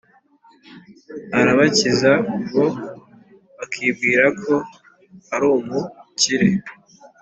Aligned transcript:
arabakiza, 1.39 2.11
bo 2.53 2.67
bakibwira 3.57 4.25
ko, 4.41 4.53
arumukire 5.35 6.49